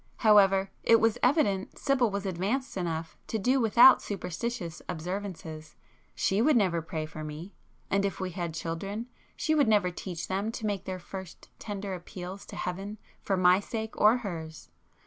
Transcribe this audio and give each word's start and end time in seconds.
However, 0.17 0.71
it 0.81 0.99
was 0.99 1.19
evident 1.21 1.77
Sibyl 1.77 2.09
was 2.09 2.25
'advanced' 2.25 2.75
enough 2.75 3.15
to 3.27 3.37
do 3.37 3.59
without 3.59 4.01
superstitious 4.01 4.81
observances; 4.89 5.75
she 6.15 6.41
would 6.41 6.57
never 6.57 6.81
pray 6.81 7.05
for 7.05 7.23
me;—and 7.23 8.03
if 8.03 8.19
we 8.19 8.31
had 8.31 8.55
children, 8.55 9.05
she 9.35 9.53
would 9.53 9.67
never 9.67 9.91
teach 9.91 10.27
them 10.27 10.51
to 10.53 10.65
make 10.65 10.85
their 10.85 10.97
first 10.97 11.49
tender 11.59 11.93
appeals 11.93 12.47
to 12.47 12.55
Heaven 12.55 12.97
for 13.21 13.37
my 13.37 13.59
sake 13.59 13.95
or 13.95 14.17
hers. 14.17 14.71